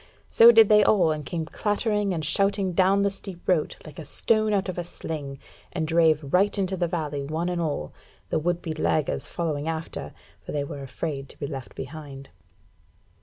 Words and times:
So 0.27 0.51
did 0.51 0.67
they 0.67 0.83
all, 0.83 1.11
and 1.11 1.23
came 1.23 1.45
clattering 1.45 2.11
and 2.11 2.25
shouting 2.25 2.73
down 2.73 3.03
the 3.03 3.11
steep 3.11 3.47
road 3.47 3.75
like 3.85 3.99
a 3.99 4.03
stone 4.03 4.51
out 4.51 4.67
of 4.67 4.79
a 4.79 4.83
sling, 4.83 5.37
and 5.71 5.87
drave 5.87 6.33
right 6.33 6.57
into 6.57 6.75
the 6.75 6.87
valley 6.87 7.23
one 7.23 7.49
and 7.49 7.61
all, 7.61 7.93
the 8.29 8.39
would 8.39 8.63
be 8.63 8.73
laggards 8.73 9.29
following 9.29 9.67
after; 9.67 10.15
for 10.43 10.53
they 10.53 10.63
were 10.63 10.81
afraid 10.81 11.29
to 11.29 11.37
be 11.37 11.45
left 11.45 11.75
behind. 11.75 12.29